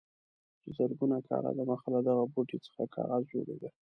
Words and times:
چې 0.61 0.69
زرګونه 0.77 1.17
کاله 1.27 1.51
دمخه 1.59 1.87
له 1.95 1.99
دغه 2.07 2.23
بوټي 2.33 2.57
څخه 2.65 2.83
کاغذ 2.95 3.21
جوړېده. 3.33 3.69